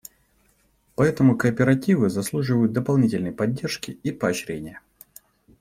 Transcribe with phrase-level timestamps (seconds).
[0.95, 4.81] Поэтому кооперативы заслуживают дополнительной поддержки и поощрения.